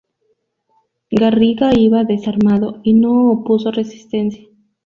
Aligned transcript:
Garriga 1.11 1.75
iba 1.77 2.03
desarmado 2.03 2.79
y 2.81 2.95
no 2.95 3.29
opuso 3.29 3.69
resistencia. 3.69 4.47